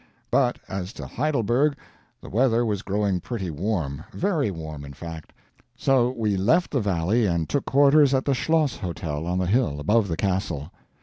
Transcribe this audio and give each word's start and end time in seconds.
But 0.31 0.57
as 0.67 0.93
to 0.93 1.05
Heidelberg. 1.05 1.75
The 2.21 2.29
weather 2.31 2.65
was 2.65 2.81
growing 2.81 3.19
pretty 3.19 3.51
warm, 3.51 4.03
very 4.11 4.49
warm, 4.49 4.83
in 4.83 4.93
fact. 4.93 5.31
So 5.77 6.09
we 6.17 6.35
left 6.35 6.71
the 6.71 6.81
valley 6.81 7.27
and 7.27 7.47
took 7.47 7.65
quarters 7.65 8.11
at 8.15 8.25
the 8.25 8.33
Schloss 8.33 8.77
Hotel, 8.77 9.27
on 9.27 9.37
the 9.37 9.45
hill, 9.45 9.79
above 9.79 10.07
the 10.07 10.17
Castle. 10.17 10.71